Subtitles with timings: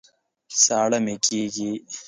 [0.61, 1.71] ساړه مي کېږي